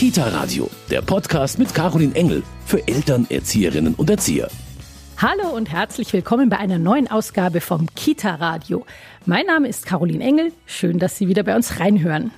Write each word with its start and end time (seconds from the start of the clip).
Kita 0.00 0.28
Radio, 0.28 0.70
der 0.90 1.02
Podcast 1.02 1.58
mit 1.58 1.74
Caroline 1.74 2.14
Engel 2.14 2.42
für 2.64 2.88
Eltern, 2.88 3.26
Erzieherinnen 3.28 3.94
und 3.94 4.08
Erzieher. 4.08 4.48
Hallo 5.18 5.54
und 5.54 5.70
herzlich 5.70 6.10
willkommen 6.14 6.48
bei 6.48 6.56
einer 6.56 6.78
neuen 6.78 7.10
Ausgabe 7.10 7.60
vom 7.60 7.86
Kita 7.94 8.36
Radio. 8.36 8.86
Mein 9.26 9.44
Name 9.44 9.68
ist 9.68 9.84
Caroline 9.84 10.24
Engel. 10.24 10.52
Schön, 10.64 10.98
dass 10.98 11.18
Sie 11.18 11.28
wieder 11.28 11.42
bei 11.42 11.54
uns 11.54 11.80
reinhören. 11.80 12.30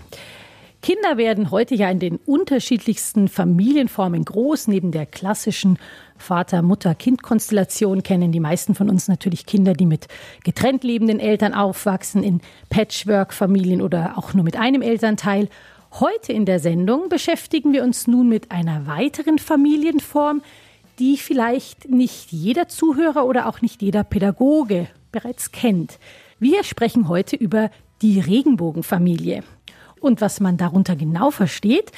Kinder 0.83 1.17
werden 1.17 1.53
heute 1.53 1.77
ja 1.77 1.89
in 1.89 2.01
den 2.01 2.17
unterschiedlichsten 2.17 3.29
Familienformen 3.29 4.25
groß. 4.25 4.67
Neben 4.67 4.91
der 4.91 5.07
klassischen 5.07 5.79
Vater-Mutter-Kind-Konstellation 6.19 8.03
kennen 8.03 8.33
die 8.33 8.41
meisten 8.41 8.75
von 8.75 8.91
uns 8.91 9.07
natürlich 9.07 9.47
Kinder, 9.47 9.75
die 9.75 9.87
mit 9.87 10.09
getrennt 10.43 10.83
lebenden 10.83 11.21
Eltern 11.21 11.55
aufwachsen, 11.55 12.25
in 12.25 12.41
Patchwork-Familien 12.71 13.81
oder 13.81 14.19
auch 14.19 14.35
nur 14.35 14.43
mit 14.43 14.57
einem 14.57 14.83
Elternteil. 14.83 15.49
Heute 16.01 16.33
in 16.33 16.47
der 16.47 16.59
Sendung 16.59 17.11
beschäftigen 17.11 17.75
wir 17.75 17.83
uns 17.83 18.07
nun 18.07 18.27
mit 18.27 18.51
einer 18.51 18.87
weiteren 18.87 19.39
Familienform, 19.39 20.41
die 20.99 21.19
vielleicht 21.19 21.91
nicht 21.91 22.33
jeder 22.33 22.67
Zuhörer 22.67 23.27
oder 23.27 23.47
auch 23.47 23.61
nicht 23.61 23.83
jeder 23.83 24.03
Pädagoge 24.03 24.89
bereits 25.11 25.53
kennt. 25.53 25.99
Wir 26.39 26.65
sprechen 26.65 27.09
heute 27.09 27.37
über 27.37 27.71
die 28.01 28.21
Regenbogenfamilie. 28.21 29.45
Und 30.01 30.23
was 30.23 30.41
man 30.41 30.57
darunter 30.57 30.97
genau 30.97 31.31
versteht, 31.31 31.93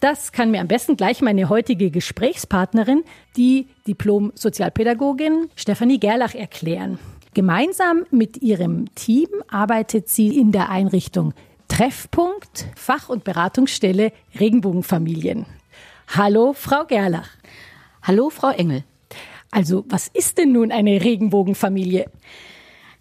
das 0.00 0.32
kann 0.32 0.50
mir 0.50 0.60
am 0.60 0.66
besten 0.66 0.96
gleich 0.96 1.22
meine 1.22 1.48
heutige 1.48 1.92
Gesprächspartnerin, 1.92 3.04
die 3.36 3.68
Diplom-Sozialpädagogin 3.86 5.50
Stefanie 5.54 6.00
Gerlach, 6.00 6.34
erklären. 6.34 6.98
Gemeinsam 7.32 8.06
mit 8.10 8.42
ihrem 8.42 8.92
Team 8.96 9.28
arbeitet 9.46 10.08
sie 10.08 10.36
in 10.36 10.50
der 10.50 10.68
Einrichtung 10.68 11.32
Treffpunkt 11.68 12.66
Fach- 12.74 13.08
und 13.08 13.24
Beratungsstelle 13.24 14.12
Regenbogenfamilien. 14.38 15.46
Hallo, 16.08 16.52
Frau 16.52 16.84
Gerlach. 16.84 17.28
Hallo, 18.02 18.30
Frau 18.30 18.50
Engel. 18.50 18.84
Also, 19.50 19.84
was 19.88 20.08
ist 20.08 20.38
denn 20.38 20.52
nun 20.52 20.72
eine 20.72 21.02
Regenbogenfamilie? 21.02 22.10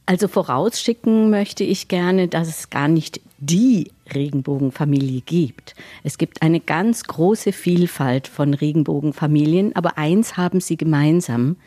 Also 0.07 0.27
vorausschicken 0.27 1.29
möchte 1.31 1.63
ich 1.63 1.87
gerne, 1.87 2.27
dass 2.27 2.47
es 2.47 2.69
gar 2.69 2.87
nicht 2.87 3.21
die 3.39 3.91
Regenbogenfamilie 4.13 5.21
gibt. 5.21 5.75
Es 6.03 6.17
gibt 6.17 6.41
eine 6.41 6.59
ganz 6.59 7.05
große 7.05 7.51
Vielfalt 7.51 8.27
von 8.27 8.53
Regenbogenfamilien, 8.53 9.75
aber 9.75 9.97
eins 9.97 10.37
haben 10.37 10.61
sie 10.61 10.77
gemeinsam. 10.77 11.57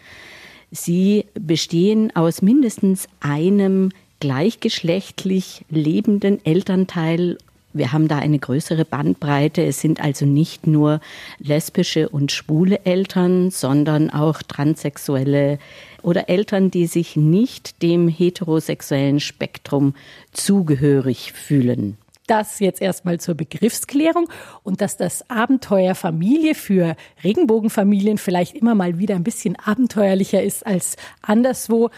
Sie 0.70 1.26
bestehen 1.34 2.14
aus 2.14 2.40
mindestens 2.42 3.08
einem 3.20 3.90
gleichgeschlechtlich 4.20 5.64
lebenden 5.70 6.44
Elternteil 6.44 7.38
wir 7.74 7.92
haben 7.92 8.08
da 8.08 8.18
eine 8.18 8.38
größere 8.38 8.84
Bandbreite. 8.84 9.62
Es 9.62 9.80
sind 9.80 10.00
also 10.00 10.24
nicht 10.24 10.66
nur 10.66 11.00
lesbische 11.38 12.08
und 12.08 12.32
schwule 12.32 12.84
Eltern, 12.84 13.50
sondern 13.50 14.10
auch 14.10 14.42
transsexuelle 14.42 15.58
oder 16.02 16.28
Eltern, 16.28 16.70
die 16.70 16.86
sich 16.86 17.16
nicht 17.16 17.82
dem 17.82 18.08
heterosexuellen 18.08 19.20
Spektrum 19.20 19.94
zugehörig 20.32 21.32
fühlen. 21.32 21.98
Das 22.26 22.58
jetzt 22.58 22.82
erstmal 22.82 23.20
zur 23.20 23.34
Begriffsklärung 23.34 24.28
und 24.62 24.80
dass 24.80 24.96
das 24.96 25.28
Abenteuer 25.30 25.94
Familie 25.94 26.54
für 26.54 26.94
Regenbogenfamilien 27.24 28.18
vielleicht 28.18 28.54
immer 28.54 28.74
mal 28.74 28.98
wieder 28.98 29.14
ein 29.14 29.24
bisschen 29.24 29.56
abenteuerlicher 29.56 30.42
ist 30.42 30.66
als 30.66 30.96
anderswo. 31.22 31.90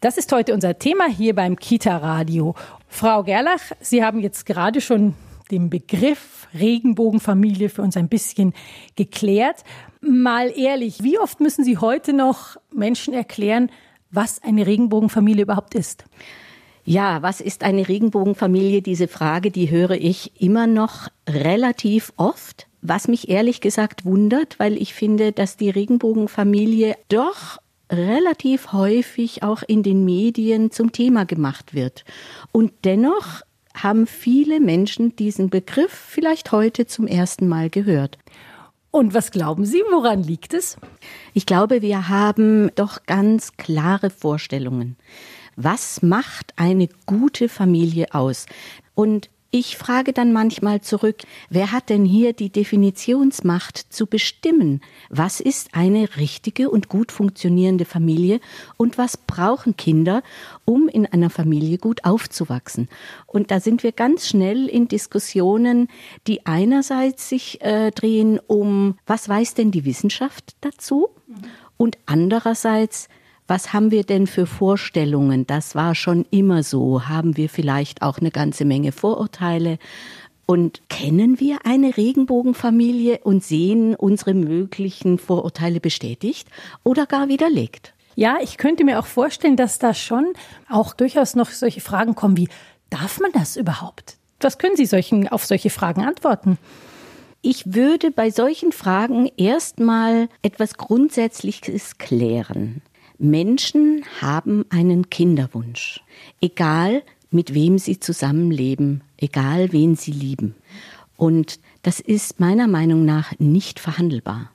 Das 0.00 0.16
ist 0.16 0.30
heute 0.30 0.54
unser 0.54 0.78
Thema 0.78 1.08
hier 1.08 1.34
beim 1.34 1.56
Kita 1.56 1.96
Radio. 1.96 2.54
Frau 2.86 3.24
Gerlach, 3.24 3.72
Sie 3.80 4.04
haben 4.04 4.20
jetzt 4.20 4.46
gerade 4.46 4.80
schon 4.80 5.14
den 5.50 5.70
Begriff 5.70 6.46
Regenbogenfamilie 6.54 7.68
für 7.68 7.82
uns 7.82 7.96
ein 7.96 8.08
bisschen 8.08 8.54
geklärt. 8.94 9.64
Mal 10.00 10.56
ehrlich, 10.56 11.02
wie 11.02 11.18
oft 11.18 11.40
müssen 11.40 11.64
Sie 11.64 11.78
heute 11.78 12.12
noch 12.12 12.58
Menschen 12.72 13.12
erklären, 13.12 13.72
was 14.12 14.40
eine 14.40 14.68
Regenbogenfamilie 14.68 15.42
überhaupt 15.42 15.74
ist? 15.74 16.04
Ja, 16.84 17.20
was 17.22 17.40
ist 17.40 17.64
eine 17.64 17.88
Regenbogenfamilie? 17.88 18.82
Diese 18.82 19.08
Frage, 19.08 19.50
die 19.50 19.68
höre 19.68 19.96
ich 19.96 20.40
immer 20.40 20.68
noch 20.68 21.08
relativ 21.28 22.12
oft. 22.16 22.68
Was 22.82 23.08
mich 23.08 23.28
ehrlich 23.28 23.60
gesagt 23.60 24.04
wundert, 24.04 24.60
weil 24.60 24.80
ich 24.80 24.94
finde, 24.94 25.32
dass 25.32 25.56
die 25.56 25.70
Regenbogenfamilie 25.70 26.94
doch 27.08 27.58
relativ 27.90 28.72
häufig 28.72 29.42
auch 29.42 29.62
in 29.66 29.82
den 29.82 30.04
Medien 30.04 30.70
zum 30.70 30.92
Thema 30.92 31.24
gemacht 31.24 31.74
wird. 31.74 32.04
Und 32.52 32.72
dennoch 32.84 33.42
haben 33.74 34.06
viele 34.06 34.60
Menschen 34.60 35.16
diesen 35.16 35.50
Begriff 35.50 35.92
vielleicht 35.92 36.52
heute 36.52 36.86
zum 36.86 37.06
ersten 37.06 37.48
Mal 37.48 37.70
gehört. 37.70 38.18
Und 38.90 39.14
was 39.14 39.30
glauben 39.30 39.64
Sie, 39.64 39.82
woran 39.90 40.22
liegt 40.22 40.54
es? 40.54 40.76
Ich 41.34 41.46
glaube, 41.46 41.82
wir 41.82 42.08
haben 42.08 42.70
doch 42.74 43.04
ganz 43.06 43.56
klare 43.56 44.10
Vorstellungen. 44.10 44.96
Was 45.56 46.02
macht 46.02 46.54
eine 46.56 46.88
gute 47.06 47.48
Familie 47.48 48.14
aus? 48.14 48.46
Und 48.94 49.28
ich 49.50 49.78
frage 49.78 50.12
dann 50.12 50.32
manchmal 50.34 50.82
zurück, 50.82 51.22
wer 51.48 51.72
hat 51.72 51.88
denn 51.88 52.04
hier 52.04 52.34
die 52.34 52.50
Definitionsmacht 52.50 53.78
zu 53.92 54.06
bestimmen, 54.06 54.82
was 55.08 55.40
ist 55.40 55.70
eine 55.72 56.16
richtige 56.18 56.68
und 56.70 56.90
gut 56.90 57.12
funktionierende 57.12 57.86
Familie 57.86 58.40
und 58.76 58.98
was 58.98 59.16
brauchen 59.16 59.76
Kinder, 59.76 60.22
um 60.66 60.86
in 60.86 61.06
einer 61.06 61.30
Familie 61.30 61.78
gut 61.78 62.04
aufzuwachsen. 62.04 62.88
Und 63.26 63.50
da 63.50 63.60
sind 63.60 63.82
wir 63.82 63.92
ganz 63.92 64.28
schnell 64.28 64.66
in 64.68 64.86
Diskussionen, 64.86 65.88
die 66.26 66.44
einerseits 66.44 67.30
sich 67.30 67.62
äh, 67.62 67.90
drehen 67.90 68.38
um, 68.46 68.98
was 69.06 69.30
weiß 69.30 69.54
denn 69.54 69.70
die 69.70 69.86
Wissenschaft 69.86 70.56
dazu? 70.60 71.08
Und 71.78 71.96
andererseits, 72.04 73.08
was 73.48 73.72
haben 73.72 73.90
wir 73.90 74.04
denn 74.04 74.26
für 74.26 74.46
Vorstellungen? 74.46 75.46
Das 75.46 75.74
war 75.74 75.94
schon 75.94 76.26
immer 76.30 76.62
so. 76.62 77.08
Haben 77.08 77.36
wir 77.38 77.48
vielleicht 77.48 78.02
auch 78.02 78.18
eine 78.18 78.30
ganze 78.30 78.66
Menge 78.66 78.92
Vorurteile? 78.92 79.78
Und 80.44 80.82
kennen 80.88 81.40
wir 81.40 81.60
eine 81.64 81.96
Regenbogenfamilie 81.96 83.20
und 83.24 83.42
sehen 83.42 83.94
unsere 83.94 84.34
möglichen 84.34 85.18
Vorurteile 85.18 85.80
bestätigt 85.80 86.48
oder 86.84 87.06
gar 87.06 87.28
widerlegt? 87.28 87.94
Ja, 88.16 88.38
ich 88.42 88.58
könnte 88.58 88.84
mir 88.84 88.98
auch 88.98 89.06
vorstellen, 89.06 89.56
dass 89.56 89.78
da 89.78 89.94
schon 89.94 90.32
auch 90.68 90.92
durchaus 90.92 91.34
noch 91.34 91.50
solche 91.50 91.80
Fragen 91.80 92.14
kommen 92.14 92.36
wie, 92.36 92.48
darf 92.90 93.20
man 93.20 93.32
das 93.32 93.56
überhaupt? 93.56 94.16
Was 94.40 94.58
können 94.58 94.76
Sie 94.76 94.86
solchen, 94.86 95.28
auf 95.28 95.44
solche 95.44 95.70
Fragen 95.70 96.04
antworten? 96.04 96.58
Ich 97.40 97.74
würde 97.74 98.10
bei 98.10 98.30
solchen 98.30 98.72
Fragen 98.72 99.30
erstmal 99.36 100.28
etwas 100.42 100.74
Grundsätzliches 100.74 101.98
klären. 101.98 102.82
Menschen 103.18 104.04
haben 104.20 104.64
einen 104.70 105.10
Kinderwunsch, 105.10 106.00
egal 106.40 107.02
mit 107.32 107.52
wem 107.52 107.78
sie 107.78 107.98
zusammenleben, 107.98 109.02
egal 109.16 109.72
wen 109.72 109.96
sie 109.96 110.12
lieben. 110.12 110.54
Und 111.16 111.58
das 111.82 111.98
ist 111.98 112.38
meiner 112.38 112.68
Meinung 112.68 113.04
nach 113.04 113.32
nicht 113.40 113.80
verhandelbar. 113.80 114.52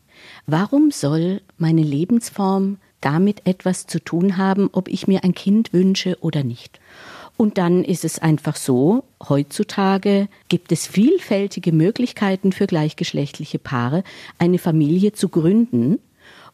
Warum 0.48 0.92
soll 0.92 1.42
meine 1.58 1.84
Lebensform 1.84 2.78
damit 3.02 3.46
etwas 3.46 3.86
zu 3.86 4.00
tun 4.00 4.38
haben, 4.38 4.70
ob 4.72 4.88
ich 4.88 5.08
mir 5.08 5.26
ein 5.26 5.36
Kind 5.36 5.74
wünsche 5.74 6.18
oder 6.22 6.46
nicht? 6.46 6.80
Und 7.36 7.58
dann 7.58 7.84
ist 7.84 8.06
es 8.06 8.20
einfach 8.20 8.56
so, 8.56 9.04
heutzutage 9.28 10.30
gibt 10.48 10.72
es 10.72 10.88
vielfältige 10.88 11.74
Möglichkeiten 11.74 12.54
für 12.54 12.68
gleichgeschlechtliche 12.68 13.60
Paare, 13.60 14.06
eine 14.38 14.58
Familie 14.58 15.12
zu 15.12 15.28
gründen 15.28 16.00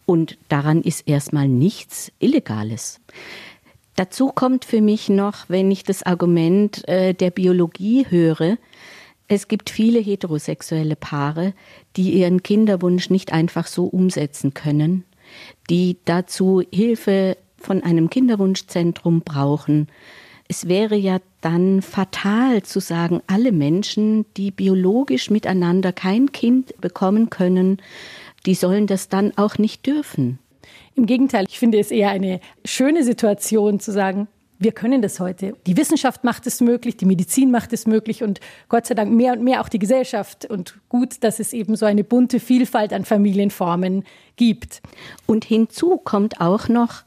und 0.10 0.40
daran 0.48 0.82
ist 0.82 1.08
erstmal 1.08 1.48
nichts 1.48 2.12
Illegales. 2.18 3.00
Dazu 3.96 4.30
kommt 4.30 4.66
für 4.66 4.82
mich 4.82 5.08
noch, 5.08 5.48
wenn 5.50 5.70
ich 5.70 5.84
das 5.84 6.02
Argument 6.02 6.88
äh, 6.88 7.14
der 7.14 7.30
Biologie 7.30 8.08
höre, 8.10 8.58
es 9.28 9.48
gibt 9.48 9.70
viele 9.70 10.00
heterosexuelle 10.00 10.96
Paare, 10.96 11.54
die 11.96 12.14
ihren 12.14 12.42
Kinderwunsch 12.42 13.12
nicht 13.12 13.32
einfach 13.32 13.68
so 13.68 13.86
umsetzen 13.86 14.56
können, 14.56 15.04
die 15.70 15.98
dazu 16.06 16.64
Hilfe 16.74 17.38
von 17.60 17.84
einem 17.84 18.10
Kinderwunschzentrum 18.10 19.22
brauchen. 19.22 19.90
Es 20.48 20.68
wäre 20.68 20.96
ja 20.96 21.20
dann 21.42 21.84
fatal 21.84 22.64
zu 22.64 22.80
sagen, 22.80 23.22
alle 23.28 23.52
Menschen, 23.52 24.26
die 24.38 24.50
biologisch 24.50 25.30
miteinander 25.30 25.94
kein 25.94 26.32
Kind 26.32 26.74
bekommen 26.82 27.30
können, 27.30 27.78
die 28.46 28.56
sollen 28.56 28.88
das 28.88 29.10
dann 29.10 29.38
auch 29.38 29.58
nicht 29.58 29.86
dürfen. 29.86 30.40
Im 30.96 31.06
Gegenteil, 31.06 31.46
ich 31.48 31.60
finde 31.60 31.80
es 31.80 31.92
eher 31.92 32.10
eine 32.10 32.40
schöne 32.66 33.04
Situation 33.04 33.80
zu 33.80 33.92
sagen, 33.92 34.28
wir 34.62 34.74
können 34.74 35.02
das 35.02 35.22
heute. 35.22 35.54
Die 35.66 35.78
Wissenschaft 35.78 36.26
macht 36.26 36.46
es 36.46 36.60
möglich, 36.60 36.98
die 36.98 37.06
Medizin 37.06 37.50
macht 37.50 37.72
es 37.72 37.88
möglich 37.88 38.24
und 38.24 38.42
Gott 38.68 38.86
sei 38.86 38.94
Dank 38.94 39.12
mehr 39.12 39.32
und 39.32 39.42
mehr 39.42 39.62
auch 39.62 39.70
die 39.70 39.80
Gesellschaft. 39.80 40.46
Und 40.46 40.78
gut, 40.90 41.24
dass 41.24 41.40
es 41.40 41.54
eben 41.54 41.78
so 41.78 41.86
eine 41.86 42.04
bunte 42.04 42.42
Vielfalt 42.42 42.92
an 42.92 43.06
Familienformen 43.06 44.04
gibt. 44.36 44.82
Und 45.26 45.46
hinzu 45.46 45.96
kommt 45.96 46.42
auch 46.42 46.68
noch, 46.68 47.04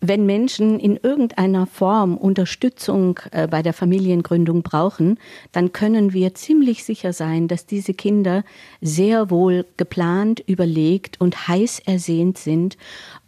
wenn 0.00 0.26
Menschen 0.26 0.78
in 0.78 0.96
irgendeiner 0.96 1.66
Form 1.66 2.16
Unterstützung 2.16 3.18
äh, 3.30 3.48
bei 3.48 3.62
der 3.62 3.72
Familiengründung 3.72 4.62
brauchen, 4.62 5.18
dann 5.52 5.72
können 5.72 6.12
wir 6.12 6.34
ziemlich 6.34 6.84
sicher 6.84 7.12
sein, 7.12 7.48
dass 7.48 7.66
diese 7.66 7.94
Kinder 7.94 8.44
sehr 8.80 9.30
wohl 9.30 9.64
geplant, 9.76 10.42
überlegt 10.46 11.20
und 11.20 11.48
heiß 11.48 11.80
ersehnt 11.80 12.38
sind. 12.38 12.76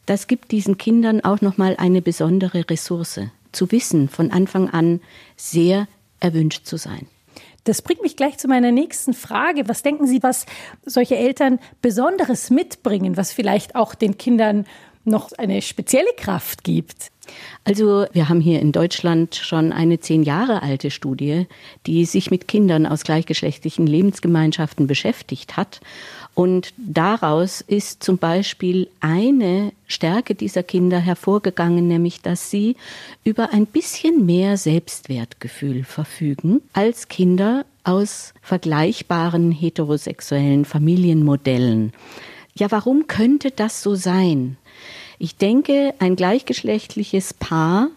Das 0.07 0.27
gibt 0.27 0.53
diesen 0.53 0.79
Kindern 0.79 1.23
auch 1.23 1.41
noch 1.41 1.59
mal 1.59 1.77
eine 1.77 2.03
besondere 2.03 2.69
Ressource, 2.69 3.21
zu 3.53 3.73
wissen 3.73 4.09
von 4.09 4.31
Anfang 4.31 4.69
an 4.69 5.01
sehr 5.37 5.89
erwünscht 6.21 6.67
zu 6.67 6.77
sein. 6.77 7.07
Das 7.65 7.83
bringt 7.83 8.01
mich 8.03 8.17
gleich 8.17 8.39
zu 8.39 8.49
meiner 8.49 8.73
nächsten 8.73 9.13
Frage. 9.13 9.69
Was 9.69 9.83
denken 9.83 10.07
Sie, 10.07 10.23
was 10.23 10.47
solche 10.87 11.17
Eltern 11.17 11.59
Besonderes 11.83 12.49
mitbringen, 12.49 13.19
was 13.19 13.33
vielleicht 13.33 13.75
auch 13.75 13.95
den 13.95 14.17
Kindern 14.17 14.65
noch 15.09 15.33
eine 15.37 15.63
spezielle 15.63 16.13
Kraft 16.17 16.65
gibt? 16.65 17.11
Also 17.65 18.07
wir 18.13 18.29
haben 18.29 18.41
hier 18.41 18.61
in 18.61 18.73
Deutschland 18.73 19.35
schon 19.35 19.73
eine 19.73 20.01
zehn 20.01 20.23
Jahre 20.23 20.63
alte 20.63 20.91
Studie, 20.91 21.47
die 21.87 22.05
sich 22.05 22.31
mit 22.31 22.49
Kindern 22.49 22.87
aus 22.87 23.05
gleichgeschlechtlichen 23.05 23.87
Lebensgemeinschaften 23.87 24.87
beschäftigt 24.87 25.57
hat. 25.57 25.81
Und 26.35 26.73
daraus 26.77 27.61
ist 27.61 28.03
zum 28.03 28.17
Beispiel 28.17 28.89
eine 29.01 29.73
Stärke 29.87 30.35
dieser 30.35 30.63
Kinder 30.63 31.01
hervorgegangen, 31.01 31.89
nämlich 31.89 32.23
dass 32.23 32.51
sie 32.51 32.77
über 33.25 33.53
ein 33.53 33.67
bisschen 33.67 34.25
mehr 34.25 34.57
Selbstwertgefühl 34.57 35.85
verfügen 35.85 36.63
als 36.73 37.09
Kinder 37.09 37.67
aus 37.83 38.35
vergleichbaren 38.41 39.51
heterosexuellen 39.51 40.65
Familienmodellen. 40.65 41.93
Ja, 42.55 42.71
warum 42.71 43.07
könnte 43.07 43.51
das 43.51 43.83
so 43.83 43.95
sein? 43.95 44.59
Ich 45.19 45.37
denke, 45.37 45.95
ein 45.99 46.17
gleichgeschlechtliches 46.17 47.35
Paar 47.35 47.91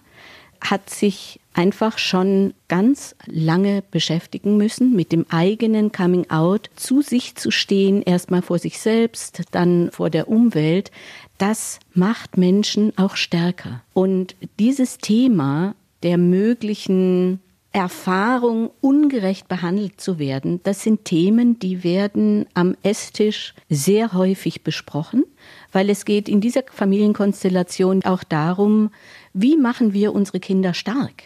hat 0.60 0.90
sich 0.90 1.40
einfach 1.54 1.98
schon 1.98 2.54
ganz 2.68 3.16
lange 3.26 3.84
beschäftigen 3.92 4.58
müssen, 4.58 4.96
mit 4.96 5.12
dem 5.12 5.26
eigenen 5.30 5.92
Coming 5.92 6.30
Out 6.30 6.70
zu 6.76 7.02
sich 7.02 7.36
zu 7.36 7.52
stehen, 7.52 8.02
erstmal 8.04 8.42
vor 8.42 8.60
sich 8.60 8.80
selbst, 8.80 9.42
dann 9.52 9.92
vor 9.92 10.10
der 10.10 10.30
Umwelt. 10.30 10.92
Das 11.38 11.80
macht 11.94 12.38
Menschen 12.38 12.98
auch 12.98 13.16
stärker. 13.16 13.84
Und 13.94 14.36
dieses 14.60 14.98
Thema 15.00 15.76
der 16.04 16.18
möglichen 16.18 17.42
Erfahrung, 17.74 18.72
ungerecht 18.82 19.48
behandelt 19.48 20.02
zu 20.02 20.20
werden, 20.20 20.60
das 20.64 20.84
sind 20.84 21.06
Themen, 21.06 21.58
die 21.58 21.84
werden 21.84 22.46
am 22.54 22.76
Esstisch 22.84 23.54
sehr 23.70 24.14
häufig 24.14 24.64
besprochen, 24.64 25.24
weil 25.72 25.90
es 25.90 26.04
geht 26.04 26.28
in 26.28 26.42
dieser 26.42 26.64
Familienkonstellation 26.70 28.04
auch 28.04 28.24
darum, 28.24 28.92
wie 29.34 29.56
machen 29.56 29.94
wir 29.94 30.14
unsere 30.14 30.42
Kinder 30.42 30.74
stark? 30.74 31.24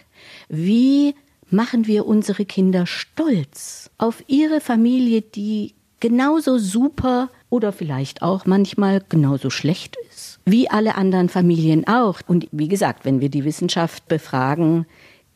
Wie 0.47 1.15
machen 1.49 1.87
wir 1.87 2.05
unsere 2.05 2.45
Kinder 2.45 2.85
stolz 2.85 3.89
auf 3.97 4.23
ihre 4.27 4.61
Familie, 4.61 5.21
die 5.21 5.73
genauso 5.99 6.57
super 6.57 7.29
oder 7.49 7.71
vielleicht 7.71 8.21
auch 8.21 8.45
manchmal 8.45 9.01
genauso 9.07 9.49
schlecht 9.49 9.95
ist, 10.11 10.39
wie 10.45 10.69
alle 10.69 10.95
anderen 10.95 11.29
Familien 11.29 11.87
auch. 11.87 12.19
Und 12.27 12.47
wie 12.51 12.67
gesagt, 12.67 13.05
wenn 13.05 13.21
wir 13.21 13.29
die 13.29 13.45
Wissenschaft 13.45 14.07
befragen, 14.07 14.85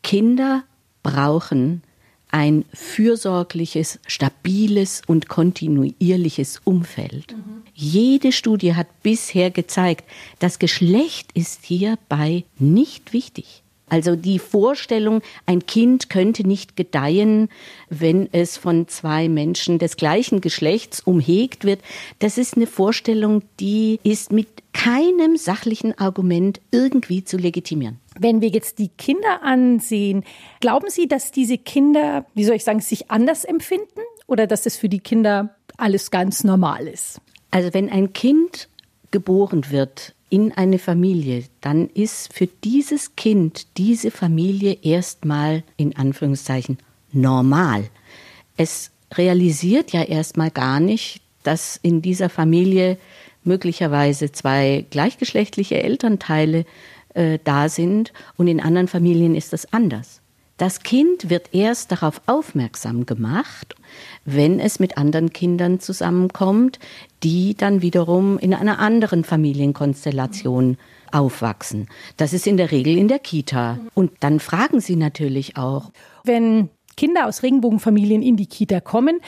Kinder 0.02 0.64
brauchen 1.02 1.82
ein 2.32 2.64
fürsorgliches, 2.72 3.98
stabiles 4.06 5.02
und 5.06 5.28
kontinuierliches 5.28 6.60
Umfeld. 6.64 7.32
Mhm. 7.32 7.62
Jede 7.74 8.32
Studie 8.32 8.74
hat 8.74 9.02
bisher 9.02 9.50
gezeigt, 9.50 10.08
das 10.38 10.58
Geschlecht 10.58 11.30
ist 11.34 11.64
hierbei 11.64 12.44
nicht 12.58 13.12
wichtig. 13.12 13.62
Also 13.90 14.16
die 14.16 14.38
Vorstellung, 14.38 15.20
ein 15.46 15.66
Kind 15.66 16.08
könnte 16.08 16.46
nicht 16.46 16.76
gedeihen, 16.76 17.48
wenn 17.90 18.28
es 18.32 18.56
von 18.56 18.88
zwei 18.88 19.28
Menschen 19.28 19.78
des 19.78 19.96
gleichen 19.96 20.40
Geschlechts 20.40 21.00
umhegt 21.00 21.64
wird, 21.64 21.80
das 22.20 22.38
ist 22.38 22.56
eine 22.56 22.66
Vorstellung, 22.66 23.42
die 23.58 24.00
ist 24.02 24.32
mit 24.32 24.48
keinem 24.72 25.36
sachlichen 25.36 25.98
Argument 25.98 26.60
irgendwie 26.70 27.24
zu 27.24 27.36
legitimieren. 27.36 27.98
Wenn 28.18 28.40
wir 28.40 28.48
jetzt 28.48 28.78
die 28.78 28.88
Kinder 28.88 29.42
ansehen, 29.42 30.24
glauben 30.60 30.88
Sie, 30.88 31.08
dass 31.08 31.32
diese 31.32 31.58
Kinder, 31.58 32.24
wie 32.34 32.44
soll 32.44 32.56
ich 32.56 32.64
sagen, 32.64 32.80
sich 32.80 33.10
anders 33.10 33.44
empfinden 33.44 34.00
oder 34.26 34.46
dass 34.46 34.66
es 34.66 34.76
für 34.76 34.88
die 34.88 35.00
Kinder 35.00 35.56
alles 35.76 36.10
ganz 36.10 36.44
normal 36.44 36.86
ist? 36.86 37.20
Also 37.50 37.74
wenn 37.74 37.90
ein 37.90 38.12
Kind 38.12 38.68
geboren 39.10 39.70
wird 39.70 40.14
in 40.30 40.52
eine 40.52 40.78
Familie, 40.78 41.44
dann 41.60 41.88
ist 41.88 42.32
für 42.32 42.46
dieses 42.64 43.16
Kind 43.16 43.66
diese 43.76 44.10
Familie 44.10 44.78
erstmal 44.82 45.64
in 45.76 45.96
Anführungszeichen 45.96 46.78
normal. 47.12 47.84
Es 48.56 48.92
realisiert 49.12 49.92
ja 49.92 50.02
erstmal 50.02 50.50
gar 50.50 50.78
nicht, 50.80 51.20
dass 51.42 51.78
in 51.82 52.00
dieser 52.00 52.28
Familie 52.28 52.96
möglicherweise 53.42 54.30
zwei 54.30 54.84
gleichgeschlechtliche 54.90 55.82
Elternteile 55.82 56.64
äh, 57.14 57.38
da 57.42 57.68
sind 57.68 58.12
und 58.36 58.46
in 58.46 58.60
anderen 58.60 58.88
Familien 58.88 59.34
ist 59.34 59.52
das 59.52 59.72
anders. 59.72 60.19
Das 60.60 60.80
Kind 60.80 61.30
wird 61.30 61.54
erst 61.54 61.90
darauf 61.90 62.20
aufmerksam 62.26 63.06
gemacht, 63.06 63.76
wenn 64.26 64.60
es 64.60 64.78
mit 64.78 64.98
anderen 64.98 65.32
Kindern 65.32 65.80
zusammenkommt, 65.80 66.78
die 67.22 67.54
dann 67.54 67.80
wiederum 67.80 68.38
in 68.38 68.52
einer 68.52 68.78
anderen 68.78 69.24
Familienkonstellation 69.24 70.76
aufwachsen. 71.12 71.88
Das 72.18 72.34
ist 72.34 72.46
in 72.46 72.58
der 72.58 72.72
Regel 72.72 72.98
in 72.98 73.08
der 73.08 73.20
Kita. 73.20 73.78
Und 73.94 74.12
dann 74.20 74.38
fragen 74.38 74.80
sie 74.80 74.96
natürlich 74.96 75.56
auch. 75.56 75.92
Wenn 76.24 76.68
Kinder 76.94 77.26
aus 77.26 77.42
Regenbogenfamilien 77.42 78.20
in 78.20 78.36
die 78.36 78.44
Kita 78.44 78.80
kommen, 78.80 79.20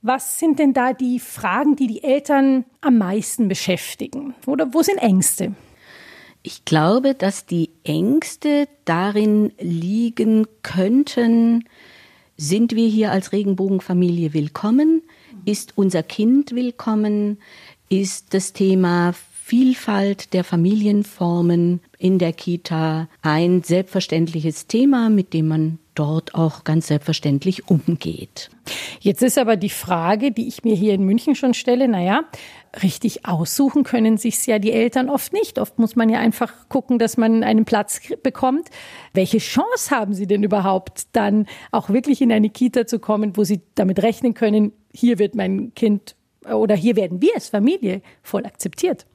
was 0.00 0.38
sind 0.38 0.58
denn 0.58 0.72
da 0.72 0.94
die 0.94 1.20
Fragen, 1.20 1.76
die 1.76 1.86
die 1.86 2.02
Eltern 2.02 2.64
am 2.80 2.96
meisten 2.96 3.48
beschäftigen? 3.48 4.34
Oder 4.46 4.72
wo 4.72 4.82
sind 4.82 4.96
Ängste? 4.96 5.52
Ich 6.50 6.64
glaube, 6.64 7.12
dass 7.12 7.44
die 7.44 7.68
Ängste 7.84 8.68
darin 8.86 9.52
liegen 9.60 10.46
könnten, 10.62 11.64
sind 12.38 12.74
wir 12.74 12.88
hier 12.88 13.12
als 13.12 13.32
Regenbogenfamilie 13.32 14.32
willkommen? 14.32 15.02
Ist 15.44 15.74
unser 15.76 16.02
Kind 16.02 16.54
willkommen? 16.54 17.36
Ist 17.90 18.32
das 18.32 18.54
Thema 18.54 19.12
Vielfalt 19.44 20.32
der 20.32 20.42
Familienformen 20.42 21.80
in 21.98 22.18
der 22.18 22.32
Kita 22.32 23.10
ein 23.20 23.62
selbstverständliches 23.62 24.68
Thema, 24.68 25.10
mit 25.10 25.34
dem 25.34 25.48
man 25.48 25.78
dort 25.98 26.34
auch 26.34 26.64
ganz 26.64 26.86
selbstverständlich 26.86 27.68
umgeht. 27.68 28.50
Jetzt 29.00 29.22
ist 29.22 29.38
aber 29.38 29.56
die 29.56 29.70
Frage, 29.70 30.30
die 30.30 30.46
ich 30.46 30.64
mir 30.64 30.74
hier 30.74 30.94
in 30.94 31.04
München 31.04 31.34
schon 31.34 31.54
stelle, 31.54 31.88
naja, 31.88 32.24
richtig 32.82 33.26
aussuchen 33.26 33.82
können 33.82 34.16
sich's 34.18 34.46
ja 34.46 34.58
die 34.58 34.72
Eltern 34.72 35.08
oft 35.08 35.32
nicht. 35.32 35.58
Oft 35.58 35.78
muss 35.78 35.96
man 35.96 36.08
ja 36.08 36.18
einfach 36.20 36.68
gucken, 36.68 36.98
dass 36.98 37.16
man 37.16 37.42
einen 37.42 37.64
Platz 37.64 38.00
bekommt. 38.22 38.68
Welche 39.14 39.38
Chance 39.38 39.90
haben 39.90 40.14
sie 40.14 40.26
denn 40.26 40.42
überhaupt, 40.42 41.08
dann 41.12 41.46
auch 41.72 41.88
wirklich 41.88 42.20
in 42.20 42.30
eine 42.30 42.50
Kita 42.50 42.86
zu 42.86 42.98
kommen, 42.98 43.36
wo 43.36 43.44
sie 43.44 43.60
damit 43.74 44.02
rechnen 44.02 44.34
können, 44.34 44.72
hier 44.92 45.18
wird 45.18 45.34
mein 45.34 45.72
Kind 45.74 46.14
oder 46.44 46.74
hier 46.74 46.96
werden 46.96 47.20
wir 47.20 47.34
als 47.34 47.48
Familie 47.48 48.02
voll 48.22 48.46
akzeptiert? 48.46 49.06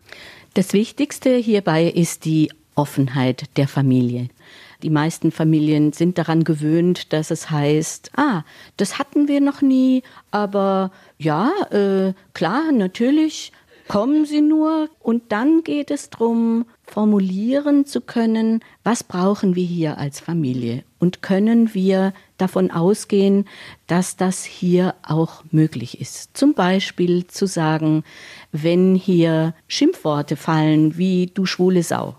Das 0.53 0.74
Wichtigste 0.74 1.36
hierbei 1.36 1.86
ist 1.86 2.25
die 2.25 2.51
Offenheit 2.75 3.46
der 3.58 3.67
Familie. 3.67 4.29
Die 4.84 4.90
meisten 4.90 5.32
Familien 5.32 5.94
sind 5.94 6.18
daran 6.18 6.44
gewöhnt, 6.44 7.13
dass 7.13 7.32
es 7.32 7.50
heißt, 7.50 8.12
ah, 8.18 8.44
das 8.78 9.00
hatten 9.00 9.28
wir 9.28 9.40
noch 9.40 9.62
nie, 9.62 10.04
aber 10.30 10.92
ja, 11.18 11.52
äh, 11.72 12.13
klar, 12.34 12.72
natürlich, 12.74 13.54
kommen 13.88 14.25
Sie 14.25 14.42
nur. 14.42 14.90
Und 15.00 15.32
dann 15.32 15.63
geht 15.63 15.92
es 15.92 16.10
darum, 16.10 16.66
formulieren 16.84 17.86
zu 17.86 18.02
können, 18.02 18.62
was 18.84 19.04
brauchen 19.04 19.56
wir 19.56 19.63
hier 19.63 19.98
als 19.98 20.20
Familie 20.20 20.84
und 21.00 21.22
können 21.22 21.74
wir 21.74 22.13
davon 22.38 22.72
ausgehen, 22.72 23.46
dass 23.88 24.18
das 24.18 24.44
hier 24.44 24.96
auch 25.04 25.44
möglich 25.52 26.02
ist. 26.02 26.36
Zum 26.36 26.54
Beispiel 26.54 27.28
zu 27.28 27.46
sagen, 27.46 28.04
wenn 28.52 28.96
hier 28.96 29.54
Schimpfworte 29.68 30.36
fallen 30.36 30.98
wie 30.98 31.28
du 31.28 31.46
schwule 31.46 31.84
Sau, 31.84 32.16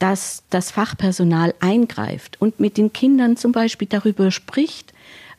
dass 0.00 0.42
das 0.50 0.72
Fachpersonal 0.72 1.54
eingreift 1.60 2.40
und 2.40 2.58
mit 2.58 2.76
den 2.76 2.92
Kindern 2.92 3.36
zum 3.36 3.52
Beispiel 3.52 3.86
darüber 3.86 4.32
spricht, 4.32 4.92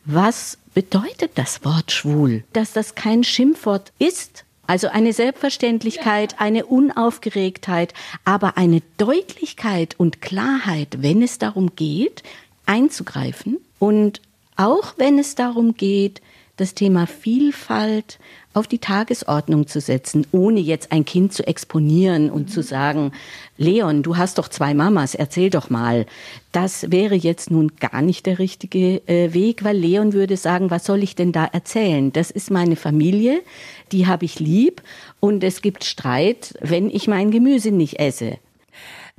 was 0.06 0.56
bedeutet 0.72 1.32
das 1.34 1.64
Wort 1.64 1.92
schwul, 1.92 2.44
dass 2.54 2.72
das 2.72 2.94
kein 2.94 3.24
Schimpfwort 3.24 3.92
ist, 3.98 4.44
also 4.66 4.88
eine 4.88 5.12
Selbstverständlichkeit, 5.12 6.36
eine 6.40 6.64
Unaufgeregtheit, 6.64 7.92
aber 8.24 8.56
eine 8.56 8.80
Deutlichkeit 8.96 9.96
und 9.98 10.22
Klarheit, 10.22 11.02
wenn 11.02 11.20
es 11.20 11.38
darum 11.38 11.74
geht, 11.76 12.22
einzugreifen. 12.64 13.58
Und 13.78 14.22
auch 14.56 14.94
wenn 14.96 15.18
es 15.18 15.34
darum 15.34 15.74
geht, 15.74 16.22
das 16.56 16.74
Thema 16.74 17.06
Vielfalt 17.06 18.18
auf 18.54 18.66
die 18.66 18.78
Tagesordnung 18.78 19.66
zu 19.66 19.80
setzen, 19.80 20.26
ohne 20.32 20.60
jetzt 20.60 20.92
ein 20.92 21.04
Kind 21.04 21.32
zu 21.32 21.46
exponieren 21.46 22.30
und 22.30 22.50
zu 22.50 22.62
sagen, 22.62 23.12
Leon, 23.56 24.02
du 24.02 24.16
hast 24.16 24.38
doch 24.38 24.48
zwei 24.48 24.74
Mamas, 24.74 25.14
erzähl 25.14 25.50
doch 25.50 25.70
mal. 25.70 26.06
Das 26.52 26.90
wäre 26.90 27.14
jetzt 27.14 27.50
nun 27.50 27.72
gar 27.80 28.02
nicht 28.02 28.26
der 28.26 28.38
richtige 28.38 29.06
äh, 29.08 29.32
Weg, 29.32 29.64
weil 29.64 29.76
Leon 29.76 30.12
würde 30.12 30.36
sagen, 30.36 30.70
was 30.70 30.84
soll 30.84 31.02
ich 31.02 31.14
denn 31.14 31.32
da 31.32 31.44
erzählen? 31.44 32.12
Das 32.12 32.30
ist 32.30 32.50
meine 32.50 32.76
Familie, 32.76 33.42
die 33.90 34.06
habe 34.06 34.24
ich 34.24 34.38
lieb 34.38 34.82
und 35.20 35.44
es 35.44 35.62
gibt 35.62 35.84
Streit, 35.84 36.54
wenn 36.60 36.90
ich 36.90 37.08
mein 37.08 37.30
Gemüse 37.30 37.70
nicht 37.70 37.98
esse. 37.98 38.38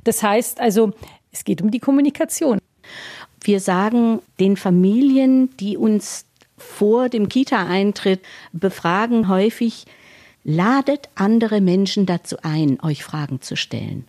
Das 0.04 0.22
heißt 0.22 0.60
also, 0.60 0.92
es 1.32 1.44
geht 1.44 1.62
um 1.62 1.70
die 1.70 1.80
Kommunikation. 1.80 2.58
Wir 3.42 3.60
sagen 3.60 4.20
den 4.38 4.56
Familien, 4.56 5.54
die 5.58 5.76
uns 5.76 6.24
vor 6.56 7.08
dem 7.08 7.28
Kita-Eintritt 7.28 8.20
befragen 8.52 9.28
häufig, 9.28 9.86
ladet 10.44 11.08
andere 11.14 11.62
Menschen 11.62 12.04
dazu 12.04 12.36
ein, 12.42 12.78
euch 12.82 13.02
Fragen 13.02 13.40
zu 13.40 13.56
stellen. 13.56 14.04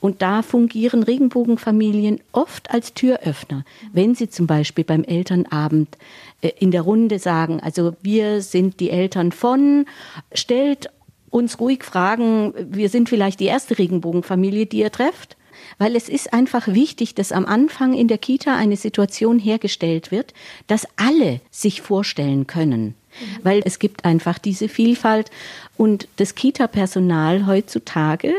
Und 0.00 0.20
da 0.20 0.42
fungieren 0.42 1.02
Regenbogenfamilien 1.02 2.20
oft 2.32 2.70
als 2.70 2.92
Türöffner, 2.92 3.64
wenn 3.92 4.14
sie 4.14 4.28
zum 4.28 4.46
Beispiel 4.46 4.84
beim 4.84 5.02
Elternabend 5.02 5.96
äh, 6.42 6.50
in 6.58 6.70
der 6.70 6.82
Runde 6.82 7.18
sagen, 7.18 7.60
also 7.60 7.96
wir 8.02 8.42
sind 8.42 8.80
die 8.80 8.90
Eltern 8.90 9.32
von, 9.32 9.86
stellt 10.34 10.90
uns 11.30 11.58
ruhig 11.58 11.84
Fragen, 11.84 12.52
wir 12.70 12.90
sind 12.90 13.08
vielleicht 13.08 13.40
die 13.40 13.46
erste 13.46 13.78
Regenbogenfamilie, 13.78 14.66
die 14.66 14.80
ihr 14.80 14.92
trefft 14.92 15.37
weil 15.76 15.94
es 15.96 16.08
ist 16.08 16.32
einfach 16.32 16.68
wichtig, 16.68 17.14
dass 17.14 17.32
am 17.32 17.44
Anfang 17.44 17.92
in 17.92 18.08
der 18.08 18.18
Kita 18.18 18.56
eine 18.56 18.76
Situation 18.76 19.38
hergestellt 19.38 20.10
wird, 20.10 20.32
dass 20.66 20.86
alle 20.96 21.40
sich 21.50 21.82
vorstellen 21.82 22.46
können. 22.46 22.94
Mhm. 23.20 23.38
Weil 23.42 23.62
es 23.64 23.78
gibt 23.78 24.04
einfach 24.04 24.38
diese 24.38 24.68
Vielfalt 24.68 25.30
und 25.76 26.08
das 26.16 26.34
Kita-Personal 26.34 27.46
heutzutage 27.46 28.32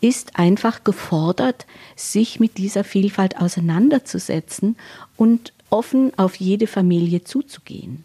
ist 0.00 0.38
einfach 0.38 0.84
gefordert, 0.84 1.66
sich 1.96 2.40
mit 2.40 2.58
dieser 2.58 2.84
Vielfalt 2.84 3.38
auseinanderzusetzen 3.38 4.76
und 5.16 5.52
offen 5.70 6.12
auf 6.18 6.36
jede 6.36 6.66
Familie 6.66 7.24
zuzugehen. 7.24 8.04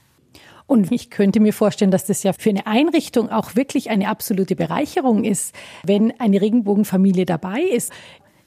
Und 0.68 0.92
ich 0.92 1.12
könnte 1.12 1.40
mir 1.40 1.54
vorstellen, 1.54 1.92
dass 1.92 2.06
das 2.06 2.24
ja 2.24 2.34
für 2.34 2.50
eine 2.50 2.66
Einrichtung 2.66 3.30
auch 3.30 3.56
wirklich 3.56 3.92
eine 3.92 4.08
absolute 4.08 4.56
Bereicherung 4.56 5.24
ist, 5.24 5.54
wenn 5.84 6.20
eine 6.20 6.42
Regenbogenfamilie 6.42 7.26
dabei 7.26 7.62
ist. 7.62 7.92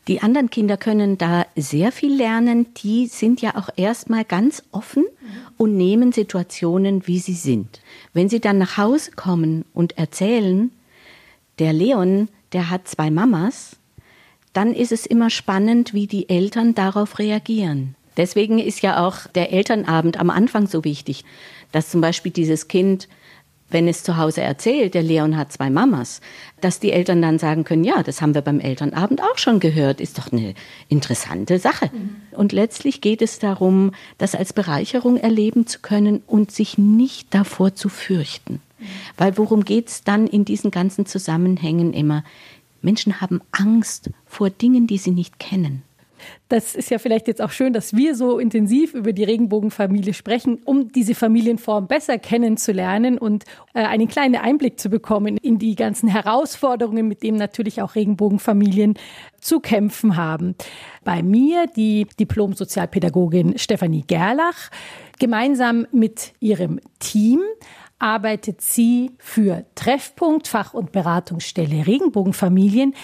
Die 0.09 0.23
anderen 0.23 0.49
Kinder 0.49 0.79
können 0.79 1.19
da 1.19 1.47
sehr 1.55 1.93
viel 1.93 2.15
lernen. 2.15 2.73
Die 2.75 3.07
sind 3.07 3.43
ja 3.43 3.57
auch 3.57 3.69
erstmal 3.77 4.25
ganz 4.25 4.63
offen 4.73 5.05
und 5.59 5.77
nehmen 5.77 6.13
Situationen, 6.13 7.07
wie 7.07 7.19
sie 7.19 7.35
sind. 7.35 7.83
Wenn 8.15 8.31
sie 8.31 8.41
dann 8.41 8.57
nach 8.57 8.79
Hause 8.79 9.11
kommen 9.13 9.67
und 9.75 9.99
erzählen, 9.99 10.71
der 11.59 11.75
Leon, 11.75 12.29
der 12.55 12.71
hat 12.71 12.89
zwei 12.89 13.11
Mamas, 13.11 13.77
dann 14.55 14.73
ist 14.73 14.93
es 14.93 15.05
immer 15.05 15.29
spannend, 15.29 15.93
wie 15.93 16.07
die 16.07 16.31
Eltern 16.31 16.75
darauf 16.75 17.19
reagieren. 17.19 17.95
Deswegen 18.17 18.59
ist 18.59 18.81
ja 18.81 19.07
auch 19.07 19.27
der 19.27 19.53
Elternabend 19.53 20.19
am 20.19 20.31
Anfang 20.31 20.67
so 20.67 20.85
wichtig, 20.85 21.25
dass 21.71 21.91
zum 21.91 22.01
Beispiel 22.01 22.33
dieses 22.33 22.67
Kind 22.67 23.09
wenn 23.71 23.89
es 23.89 24.03
zu 24.03 24.17
Hause 24.17 24.41
erzählt, 24.41 24.95
der 24.95 25.03
Leon 25.03 25.37
hat 25.37 25.53
zwei 25.53 25.71
Mamas, 25.71 26.21
dass 26.61 26.81
die 26.81 26.93
Eltern 26.93 27.21
dann 27.21 27.39
sagen 27.39 27.65
können, 27.65 27.85
ja, 27.85 28.03
das 28.03 28.23
haben 28.23 28.35
wir 28.35 28.43
beim 28.43 28.61
Elternabend 28.61 29.23
auch 29.23 29.39
schon 29.39 29.61
gehört, 29.61 30.01
ist 30.01 30.19
doch 30.19 30.33
eine 30.33 30.55
interessante 30.89 31.59
Sache. 31.59 31.91
Mhm. 31.93 32.17
Und 32.33 32.53
letztlich 32.53 33.01
geht 33.01 33.23
es 33.23 33.39
darum, 33.39 33.93
das 34.17 34.35
als 34.35 34.53
Bereicherung 34.53 35.17
erleben 35.17 35.67
zu 35.67 35.81
können 35.81 36.23
und 36.27 36.51
sich 36.51 36.79
nicht 36.79 37.35
davor 37.35 37.75
zu 37.75 37.89
fürchten. 37.89 38.55
Mhm. 38.55 38.87
Weil 39.17 39.37
worum 39.37 39.65
geht 39.65 39.89
es 39.89 40.05
dann 40.05 40.27
in 40.27 40.45
diesen 40.45 40.71
ganzen 40.71 41.07
Zusammenhängen 41.07 41.93
immer? 41.93 42.25
Menschen 42.81 43.21
haben 43.21 43.41
Angst 43.53 44.11
vor 44.27 44.51
Dingen, 44.51 44.87
die 44.87 44.99
sie 44.99 45.11
nicht 45.11 45.39
kennen. 45.39 45.83
Das 46.49 46.75
ist 46.75 46.91
ja 46.91 46.99
vielleicht 46.99 47.29
jetzt 47.29 47.43
auch 47.43 47.51
schön, 47.51 47.73
dass 47.73 47.95
wir 47.95 48.15
so 48.15 48.39
intensiv 48.39 48.95
über 48.95 49.13
die 49.13 49.25
Regenbogenfamilie 49.25 50.15
sprechen, 50.15 50.61
um 50.65 50.93
diese 50.93 51.15
Familienform 51.15 51.87
besser 51.87 52.19
kennenzulernen 52.19 53.19
und 53.19 53.45
äh, 53.75 53.81
einen 53.81 54.09
kleinen 54.09 54.37
Einblick 54.37 54.79
zu 54.81 54.89
bekommen 54.89 55.37
in 55.37 55.59
die 55.59 55.75
ganzen 55.75 56.09
Herausforderungen, 56.09 57.09
mit 57.09 57.23
denen 57.23 57.39
natürlich 57.39 57.83
auch 57.83 57.95
Regenbogenfamilien 57.95 58.95
zu 59.41 59.61
kämpfen 59.61 60.17
haben. 60.17 60.55
Bei 61.05 61.23
mir 61.23 61.67
die 61.67 62.07
Diplom-Sozialpädagogin 62.19 63.59
Stefanie 63.59 64.05
Gerlach. 64.07 64.71
Gemeinsam 65.19 65.87
mit 65.91 66.33
ihrem 66.41 66.81
Team 66.99 67.41
arbeitet 67.99 68.61
sie 68.61 69.11
für 69.19 69.65
Treffpunkt 69.75 70.47
Fach- 70.49 70.75
und 70.75 70.93
Beratungsstelle 70.93 71.87
Regenbogenfamilien 71.87 72.95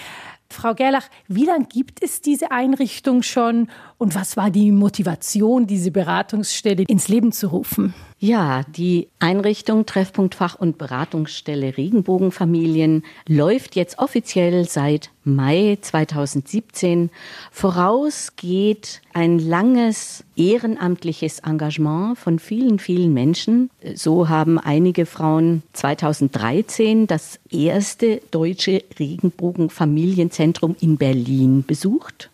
Frau 0.49 0.73
Gerlach, 0.73 1.07
wie 1.27 1.45
lange 1.45 1.65
gibt 1.65 2.03
es 2.03 2.21
diese 2.21 2.51
Einrichtung 2.51 3.23
schon 3.23 3.69
und 3.97 4.15
was 4.15 4.37
war 4.37 4.51
die 4.51 4.71
Motivation, 4.71 5.67
diese 5.67 5.91
Beratungsstelle 5.91 6.83
ins 6.87 7.07
Leben 7.07 7.31
zu 7.31 7.47
rufen? 7.47 7.93
Ja, 8.17 8.63
die 8.63 9.09
Einrichtung 9.19 9.85
Treffpunkt 9.85 10.35
Fach- 10.35 10.55
und 10.55 10.77
Beratungsstelle 10.77 11.75
Regenbogenfamilien 11.75 13.03
läuft 13.27 13.75
jetzt 13.75 13.99
offiziell 13.99 14.65
seit 14.69 15.09
Mai 15.25 15.77
2017. 15.81 17.09
Voraus 17.51 18.37
geht 18.37 19.01
ein 19.13 19.37
langes 19.37 20.23
ehrenamtliches 20.37 21.39
Engagement 21.39 22.17
von 22.17 22.39
vielen, 22.39 22.79
vielen 22.79 23.13
Menschen. 23.13 23.69
So 23.95 24.29
haben 24.29 24.59
einige 24.59 25.05
Frauen 25.05 25.61
2013 25.73 27.07
das 27.07 27.39
erste 27.51 28.21
deutsche 28.31 28.81
Regenbogenfamilienzentrum 28.97 30.77
in 30.79 30.95
Berlin 30.95 31.65
besucht. 31.67 32.29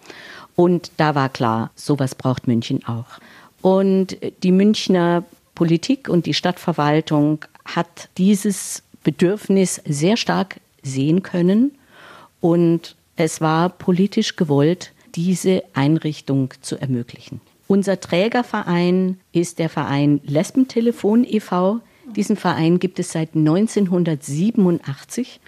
Und 0.55 0.91
da 0.97 1.15
war 1.15 1.29
klar, 1.29 1.71
sowas 1.73 2.13
braucht 2.13 2.45
München 2.45 2.85
auch. 2.85 3.19
Und 3.63 4.17
die 4.43 4.51
Münchner 4.51 5.23
Politik 5.61 6.09
und 6.09 6.25
die 6.25 6.33
Stadtverwaltung 6.33 7.45
hat 7.65 8.09
dieses 8.17 8.81
Bedürfnis 9.03 9.79
sehr 9.85 10.17
stark 10.17 10.59
sehen 10.81 11.21
können 11.21 11.77
und 12.39 12.95
es 13.15 13.41
war 13.41 13.69
politisch 13.69 14.37
gewollt, 14.37 14.91
diese 15.13 15.61
Einrichtung 15.75 16.51
zu 16.61 16.81
ermöglichen. 16.81 17.41
Unser 17.67 17.99
Trägerverein 17.99 19.19
ist 19.33 19.59
der 19.59 19.69
Verein 19.69 20.19
Lesbentelefon 20.23 21.27
e.V. 21.29 21.81
Diesen 22.15 22.37
Verein 22.37 22.79
gibt 22.79 22.97
es 22.97 23.11
seit 23.11 23.35
1987 23.35 25.39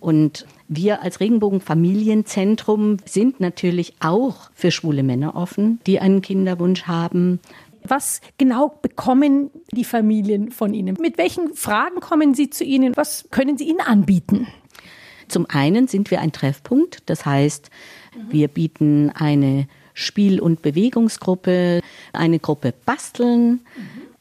und 0.00 0.46
wir 0.68 1.00
als 1.00 1.20
Regenbogenfamilienzentrum 1.20 2.98
sind 3.06 3.40
natürlich 3.40 3.94
auch 4.00 4.50
für 4.52 4.70
schwule 4.70 5.02
Männer 5.02 5.34
offen, 5.34 5.80
die 5.86 5.98
einen 5.98 6.20
Kinderwunsch 6.20 6.82
haben. 6.82 7.40
Was 7.84 8.20
genau 8.38 8.68
bekommen 8.68 9.50
die 9.72 9.84
Familien 9.84 10.50
von 10.50 10.74
Ihnen? 10.74 10.96
Mit 11.00 11.18
welchen 11.18 11.54
Fragen 11.54 12.00
kommen 12.00 12.34
sie 12.34 12.50
zu 12.50 12.64
Ihnen? 12.64 12.96
Was 12.96 13.28
können 13.30 13.58
Sie 13.58 13.68
ihnen 13.68 13.80
anbieten? 13.80 14.46
Zum 15.28 15.46
einen 15.48 15.88
sind 15.88 16.10
wir 16.10 16.20
ein 16.20 16.32
Treffpunkt, 16.32 17.02
das 17.06 17.24
heißt, 17.24 17.70
wir 18.28 18.48
bieten 18.48 19.10
eine 19.10 19.66
Spiel- 19.94 20.40
und 20.40 20.62
Bewegungsgruppe, 20.62 21.80
eine 22.12 22.38
Gruppe 22.38 22.74
Basteln. 22.84 23.60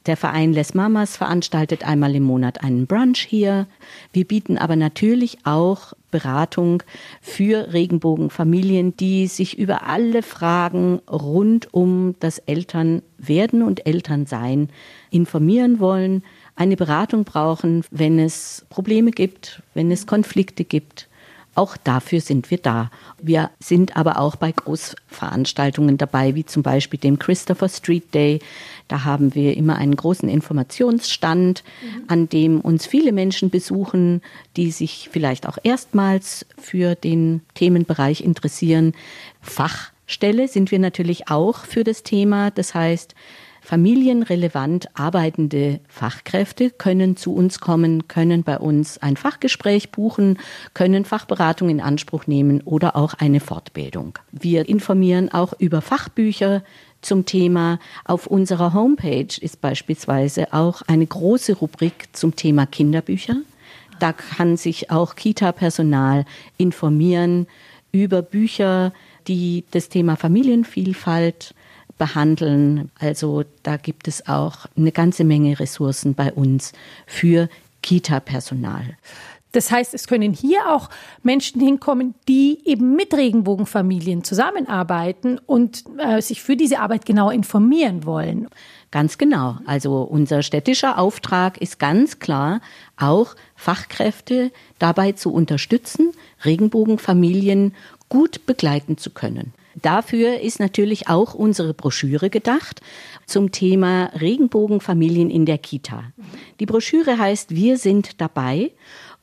Der 0.08 0.17
Verein 0.17 0.51
Les 0.51 0.74
Mamas 0.74 1.15
veranstaltet 1.15 1.86
einmal 1.88 2.15
im 2.15 2.24
Monat 2.24 2.63
einen 2.63 2.88
Brunch 2.88 3.20
hier. 3.20 3.67
Wir 4.12 4.25
bieten 4.25 4.58
aber 4.58 4.75
natürlich 4.75 5.38
auch 5.43 5.93
Beratung 6.10 6.81
für 7.22 7.72
Regenbogenfamilien, 7.72 8.98
die 8.98 9.27
sich 9.27 9.60
über 9.60 9.86
alle 9.86 10.24
Fragen 10.24 11.01
rund 11.08 11.72
um 11.72 12.15
das 12.20 12.39
Elternwerden 12.39 13.62
und 13.62 13.86
Elternsein 13.86 14.70
informieren 15.12 15.79
wollen, 15.79 16.24
eine 16.55 16.77
Beratung 16.77 17.24
brauchen, 17.24 17.84
wenn 17.91 18.17
es 18.17 18.65
Probleme 18.70 19.12
gibt, 19.12 19.62
wenn 19.75 19.91
es 19.91 20.08
Konflikte 20.08 20.63
gibt. 20.63 21.10
Auch 21.53 21.75
dafür 21.75 22.22
sind 22.22 22.50
wir 22.50 22.60
da. 22.60 22.91
Wir 23.22 23.50
sind 23.60 23.98
aber 23.98 24.20
auch 24.20 24.38
bei 24.38 24.53
Großveranstaltungen 24.53 25.98
dabei, 25.98 26.34
wie 26.34 26.46
zum 26.46 26.63
Beispiel 26.63 27.00
dem 27.00 27.20
Christopher 27.20 27.67
Street 27.67 28.13
Day. 28.13 28.39
Da 28.88 29.03
haben 29.03 29.36
wir 29.36 29.58
immer 29.58 29.75
einen 29.75 29.96
großen 29.96 30.29
Informationsstand, 30.29 31.63
mhm. 31.81 32.03
an 32.08 32.29
dem 32.29 32.62
uns 32.62 32.86
viele 32.86 33.12
Menschen 33.12 33.50
besuchen, 33.50 34.22
die 34.55 34.72
sich 34.72 35.10
vielleicht 35.12 35.46
auch 35.46 35.58
erstmals 35.62 36.46
für 36.58 36.96
den 36.96 37.41
Themenbereich 37.53 38.22
interessieren. 38.22 38.93
Fachstelle 39.41 40.48
sind 40.48 40.72
wir 40.72 40.79
natürlich 40.79 41.29
auch 41.29 41.65
für 41.65 41.84
das 41.84 42.03
Thema. 42.03 42.51
Das 42.51 42.74
heißt, 42.74 43.13
Familienrelevant 43.71 44.89
arbeitende 44.99 45.79
Fachkräfte 45.87 46.71
können 46.71 47.15
zu 47.15 47.33
uns 47.33 47.61
kommen, 47.61 48.09
können 48.09 48.43
bei 48.43 48.59
uns 48.59 48.97
ein 48.97 49.15
Fachgespräch 49.15 49.91
buchen, 49.91 50.39
können 50.73 51.05
Fachberatung 51.05 51.69
in 51.69 51.79
Anspruch 51.79 52.27
nehmen 52.27 52.59
oder 52.63 52.97
auch 52.97 53.13
eine 53.13 53.39
Fortbildung. 53.39 54.19
Wir 54.33 54.67
informieren 54.67 55.31
auch 55.31 55.53
über 55.57 55.79
Fachbücher, 55.79 56.63
zum 56.99 57.25
Thema. 57.25 57.79
Auf 58.03 58.27
unserer 58.27 58.73
Homepage 58.73 59.33
ist 59.39 59.61
beispielsweise 59.61 60.51
auch 60.51 60.81
eine 60.87 61.07
große 61.07 61.53
Rubrik 61.53 62.09
zum 62.11 62.35
Thema 62.35 62.65
Kinderbücher. 62.65 63.37
Da 63.99 64.11
kann 64.11 64.57
sich 64.57 64.91
auch 64.91 65.15
Kita-Personal 65.15 66.25
informieren 66.57 67.47
über 67.93 68.21
Bücher, 68.21 68.91
die 69.29 69.63
das 69.71 69.87
Thema 69.87 70.17
Familienvielfalt 70.17 71.55
behandeln. 71.98 72.91
Also 73.00 73.43
da 73.63 73.77
gibt 73.77 74.07
es 74.07 74.27
auch 74.27 74.65
eine 74.75 74.91
ganze 74.91 75.24
Menge 75.24 75.60
Ressourcen 75.60 76.13
bei 76.15 76.31
uns 76.31 76.74
für 77.05 77.50
Kita-Personal. 77.81 78.98
Das 79.51 79.69
heißt, 79.69 79.93
es 79.93 80.07
können 80.07 80.33
hier 80.33 80.71
auch 80.71 80.89
Menschen 81.24 81.60
hinkommen, 81.60 82.15
die 82.27 82.60
eben 82.63 82.95
mit 82.95 83.13
Regenbogenfamilien 83.13 84.24
zusammenarbeiten 84.24 85.39
und 85.45 85.83
äh, 85.98 86.21
sich 86.21 86.41
für 86.41 86.55
diese 86.55 86.79
Arbeit 86.79 87.05
genau 87.05 87.29
informieren 87.29 88.05
wollen. 88.05 88.48
Ganz 88.91 89.17
genau. 89.17 89.57
Also 89.65 90.03
unser 90.03 90.41
städtischer 90.41 90.98
Auftrag 90.98 91.57
ist 91.57 91.79
ganz 91.79 92.19
klar, 92.19 92.62
auch 92.98 93.36
Fachkräfte 93.55 94.51
dabei 94.79 95.12
zu 95.13 95.33
unterstützen, 95.33 96.12
Regenbogenfamilien 96.45 97.74
gut 98.07 98.45
begleiten 98.45 98.98
zu 98.98 99.10
können. 99.10 99.53
Dafür 99.79 100.39
ist 100.39 100.59
natürlich 100.59 101.07
auch 101.07 101.33
unsere 101.33 101.73
Broschüre 101.73 102.29
gedacht 102.29 102.81
zum 103.25 103.51
Thema 103.51 104.11
Regenbogenfamilien 104.19 105.29
in 105.29 105.45
der 105.45 105.57
Kita. 105.57 106.03
Die 106.59 106.65
Broschüre 106.65 107.17
heißt 107.17 107.55
Wir 107.55 107.77
sind 107.77 108.19
dabei 108.21 108.71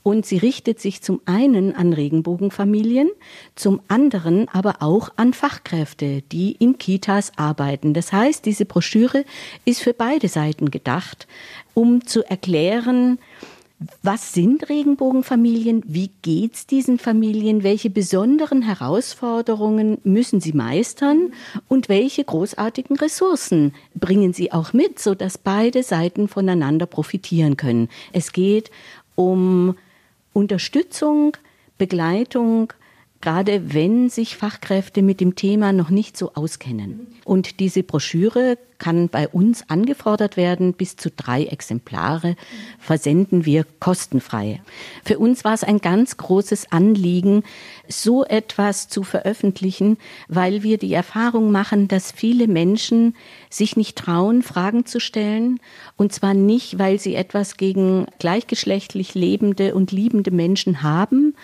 und 0.02 0.24
sie 0.24 0.38
richtet 0.38 0.80
sich 0.80 1.02
zum 1.02 1.20
einen 1.26 1.74
an 1.74 1.92
Regenbogenfamilien, 1.92 3.10
zum 3.54 3.80
anderen 3.88 4.48
aber 4.48 4.76
auch 4.80 5.10
an 5.16 5.34
Fachkräfte, 5.34 6.22
die 6.32 6.52
in 6.52 6.78
Kitas 6.78 7.32
arbeiten. 7.36 7.92
Das 7.92 8.12
heißt, 8.12 8.46
diese 8.46 8.64
Broschüre 8.64 9.24
ist 9.66 9.82
für 9.82 9.92
beide 9.92 10.28
Seiten 10.28 10.70
gedacht, 10.70 11.26
um 11.74 12.06
zu 12.06 12.22
erklären, 12.22 13.18
was 14.02 14.32
sind 14.34 14.68
Regenbogenfamilien? 14.68 15.84
Wie 15.86 16.10
geht's 16.22 16.66
diesen 16.66 16.98
Familien? 16.98 17.62
Welche 17.62 17.90
besonderen 17.90 18.62
Herausforderungen 18.62 19.98
müssen 20.02 20.40
sie 20.40 20.52
meistern? 20.52 21.32
Und 21.68 21.88
welche 21.88 22.24
großartigen 22.24 22.96
Ressourcen 22.96 23.74
bringen 23.94 24.32
sie 24.32 24.52
auch 24.52 24.72
mit, 24.72 24.98
sodass 24.98 25.38
beide 25.38 25.84
Seiten 25.84 26.26
voneinander 26.26 26.86
profitieren 26.86 27.56
können? 27.56 27.88
Es 28.12 28.32
geht 28.32 28.72
um 29.14 29.76
Unterstützung, 30.32 31.36
Begleitung, 31.76 32.72
gerade 33.20 33.74
wenn 33.74 34.08
sich 34.10 34.36
Fachkräfte 34.36 35.02
mit 35.02 35.20
dem 35.20 35.34
Thema 35.34 35.72
noch 35.72 35.90
nicht 35.90 36.16
so 36.16 36.32
auskennen. 36.34 37.06
Und 37.24 37.60
diese 37.60 37.82
Broschüre 37.82 38.56
kann 38.78 39.08
bei 39.08 39.28
uns 39.28 39.68
angefordert 39.68 40.36
werden. 40.36 40.72
Bis 40.72 40.96
zu 40.96 41.10
drei 41.10 41.44
Exemplare 41.44 42.36
versenden 42.78 43.44
wir 43.44 43.66
kostenfrei. 43.80 44.62
Für 45.04 45.18
uns 45.18 45.44
war 45.44 45.52
es 45.52 45.64
ein 45.64 45.78
ganz 45.78 46.16
großes 46.16 46.72
Anliegen, 46.72 47.42
so 47.88 48.24
etwas 48.24 48.88
zu 48.88 49.02
veröffentlichen, 49.02 49.98
weil 50.28 50.62
wir 50.62 50.78
die 50.78 50.92
Erfahrung 50.92 51.50
machen, 51.50 51.88
dass 51.88 52.12
viele 52.12 52.46
Menschen 52.46 53.14
sich 53.50 53.76
nicht 53.76 53.98
trauen, 53.98 54.42
Fragen 54.42 54.86
zu 54.86 55.00
stellen. 55.00 55.60
Und 55.96 56.12
zwar 56.12 56.34
nicht, 56.34 56.78
weil 56.78 56.98
sie 56.98 57.14
etwas 57.14 57.56
gegen 57.56 58.06
gleichgeschlechtlich 58.18 59.14
lebende 59.14 59.74
und 59.74 59.90
liebende 59.90 60.30
Menschen 60.30 60.82
haben, 60.82 61.34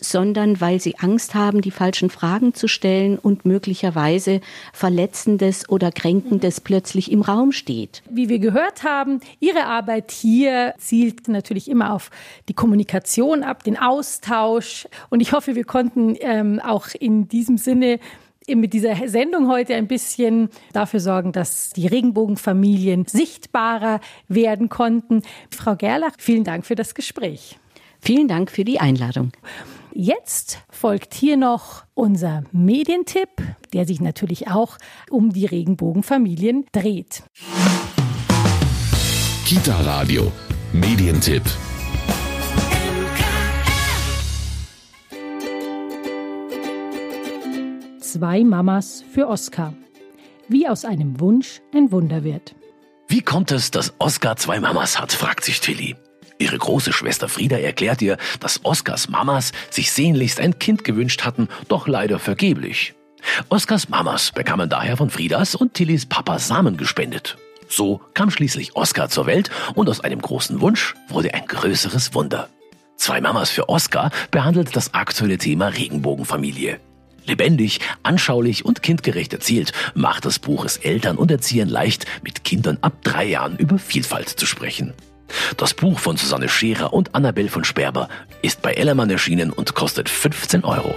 sondern 0.00 0.60
weil 0.60 0.80
sie 0.80 0.98
Angst 0.98 1.34
haben, 1.34 1.60
die 1.60 1.70
falschen 1.70 2.10
Fragen 2.10 2.54
zu 2.54 2.68
stellen 2.68 3.18
und 3.18 3.44
möglicherweise 3.44 4.40
Verletzendes 4.72 5.68
oder 5.68 5.92
Kränkendes 5.92 6.60
plötzlich 6.60 7.10
im 7.10 7.22
Raum 7.22 7.52
steht. 7.52 8.02
Wie 8.10 8.28
wir 8.28 8.38
gehört 8.38 8.84
haben, 8.84 9.20
Ihre 9.40 9.66
Arbeit 9.66 10.10
hier 10.10 10.74
zielt 10.78 11.28
natürlich 11.28 11.70
immer 11.70 11.92
auf 11.92 12.10
die 12.48 12.54
Kommunikation 12.54 13.42
ab, 13.42 13.64
den 13.64 13.78
Austausch. 13.78 14.86
Und 15.10 15.20
ich 15.20 15.32
hoffe, 15.32 15.54
wir 15.54 15.64
konnten 15.64 16.16
ähm, 16.20 16.60
auch 16.60 16.88
in 16.98 17.28
diesem 17.28 17.58
Sinne 17.58 17.98
mit 18.46 18.72
dieser 18.74 19.08
Sendung 19.08 19.48
heute 19.48 19.74
ein 19.74 19.86
bisschen 19.86 20.50
dafür 20.72 21.00
sorgen, 21.00 21.32
dass 21.32 21.70
die 21.70 21.86
Regenbogenfamilien 21.86 23.06
sichtbarer 23.06 24.00
werden 24.28 24.68
konnten. 24.68 25.22
Frau 25.50 25.76
Gerlach, 25.76 26.14
vielen 26.18 26.44
Dank 26.44 26.66
für 26.66 26.74
das 26.74 26.94
Gespräch. 26.94 27.58
Vielen 28.00 28.28
Dank 28.28 28.50
für 28.50 28.64
die 28.64 28.80
Einladung. 28.80 29.32
Jetzt 29.96 30.58
folgt 30.70 31.14
hier 31.14 31.36
noch 31.36 31.84
unser 31.94 32.42
Medientipp, 32.50 33.28
der 33.72 33.86
sich 33.86 34.00
natürlich 34.00 34.48
auch 34.48 34.76
um 35.08 35.32
die 35.32 35.46
Regenbogenfamilien 35.46 36.66
dreht. 36.72 37.22
Kita 39.46 39.80
Radio, 39.82 40.32
Medientipp. 40.72 41.44
Zwei 48.00 48.42
Mamas 48.42 49.04
für 49.12 49.28
Oscar. 49.28 49.74
Wie 50.48 50.66
aus 50.66 50.84
einem 50.84 51.20
Wunsch 51.20 51.60
ein 51.72 51.92
Wunder 51.92 52.24
wird. 52.24 52.56
Wie 53.06 53.20
kommt 53.20 53.52
es, 53.52 53.70
dass 53.70 53.94
Oscar 54.00 54.34
zwei 54.34 54.58
Mamas 54.58 54.98
hat, 54.98 55.12
fragt 55.12 55.44
sich 55.44 55.60
Tilly. 55.60 55.94
Ihre 56.38 56.58
große 56.58 56.92
Schwester 56.92 57.28
Frieda 57.28 57.56
erklärt 57.58 58.02
ihr, 58.02 58.16
dass 58.40 58.64
Oskars 58.64 59.08
Mamas 59.08 59.52
sich 59.70 59.92
sehnlichst 59.92 60.40
ein 60.40 60.58
Kind 60.58 60.84
gewünscht 60.84 61.24
hatten, 61.24 61.48
doch 61.68 61.86
leider 61.86 62.18
vergeblich. 62.18 62.94
Oskars 63.48 63.88
Mamas 63.88 64.32
bekamen 64.32 64.68
daher 64.68 64.96
von 64.96 65.10
Friedas 65.10 65.54
und 65.54 65.74
Tillys 65.74 66.06
Papa 66.06 66.38
Samen 66.38 66.76
gespendet. 66.76 67.38
So 67.68 68.00
kam 68.14 68.30
schließlich 68.30 68.76
Oskar 68.76 69.08
zur 69.08 69.26
Welt 69.26 69.50
und 69.74 69.88
aus 69.88 70.00
einem 70.00 70.20
großen 70.20 70.60
Wunsch 70.60 70.94
wurde 71.08 71.34
ein 71.34 71.46
größeres 71.46 72.14
Wunder. 72.14 72.48
Zwei 72.96 73.20
Mamas 73.20 73.50
für 73.50 73.68
Oskar 73.68 74.10
behandelt 74.30 74.76
das 74.76 74.94
aktuelle 74.94 75.38
Thema 75.38 75.68
Regenbogenfamilie. 75.68 76.80
Lebendig, 77.26 77.80
anschaulich 78.02 78.64
und 78.64 78.82
kindgerecht 78.82 79.32
erzählt, 79.32 79.72
macht 79.94 80.26
das 80.26 80.38
Buch 80.38 80.64
es 80.64 80.76
Eltern 80.76 81.16
und 81.16 81.30
Erziehern 81.30 81.68
leicht, 81.68 82.06
mit 82.22 82.44
Kindern 82.44 82.78
ab 82.82 82.92
drei 83.02 83.24
Jahren 83.24 83.56
über 83.56 83.78
Vielfalt 83.78 84.28
zu 84.28 84.46
sprechen. 84.46 84.92
Das 85.56 85.74
Buch 85.74 85.98
von 85.98 86.16
Susanne 86.16 86.48
Scherer 86.48 86.92
und 86.92 87.14
Annabel 87.14 87.48
von 87.48 87.64
Sperber 87.64 88.08
ist 88.42 88.62
bei 88.62 88.72
Ellermann 88.72 89.10
erschienen 89.10 89.50
und 89.50 89.74
kostet 89.74 90.08
15 90.08 90.64
Euro. 90.64 90.94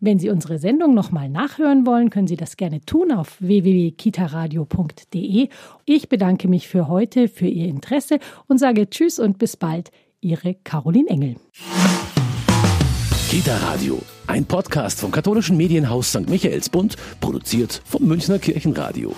Wenn 0.00 0.18
Sie 0.18 0.30
unsere 0.30 0.58
Sendung 0.58 0.94
nochmal 0.94 1.28
nachhören 1.28 1.86
wollen, 1.86 2.10
können 2.10 2.26
Sie 2.26 2.34
das 2.36 2.56
gerne 2.56 2.80
tun 2.80 3.12
auf 3.12 3.40
www.kitaradio.de. 3.40 5.48
Ich 5.84 6.08
bedanke 6.08 6.48
mich 6.48 6.66
für 6.66 6.88
heute 6.88 7.28
für 7.28 7.46
Ihr 7.46 7.68
Interesse 7.68 8.18
und 8.48 8.58
sage 8.58 8.90
Tschüss 8.90 9.20
und 9.20 9.38
bis 9.38 9.56
bald. 9.56 9.92
Ihre 10.20 10.54
Caroline 10.54 11.08
Engel. 11.08 11.36
Kita 13.30 13.56
Radio, 13.58 14.02
ein 14.26 14.44
Podcast 14.44 14.98
vom 15.00 15.12
katholischen 15.12 15.56
Medienhaus 15.56 16.10
St. 16.10 16.28
Michaelsbund, 16.28 16.96
produziert 17.20 17.80
vom 17.84 18.04
Münchner 18.04 18.38
Kirchenradio. 18.38 19.14